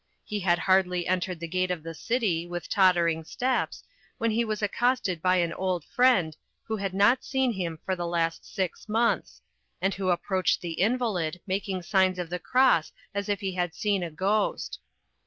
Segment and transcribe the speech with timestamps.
[0.25, 3.83] He had scarcely entered the gate of the city, with tottering steps,
[4.17, 8.07] when he was accosted by an old friend who had not seen him for the
[8.07, 9.43] last six months,
[9.79, 14.01] and who approached the invalid, making signs of the cross as if he had seen
[14.01, 14.79] a ghost.